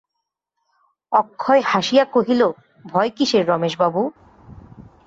[1.11, 2.41] অক্ষয় হাসিয়া কহিল,
[2.85, 4.01] ভয় কিসের রমেশবাবু?